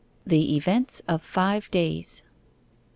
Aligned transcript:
THE 0.25 0.55
EVENTS 0.55 1.03
OF 1.07 1.21
FIVE 1.21 1.69
DAYS 1.69 2.23
1. 2.25 2.31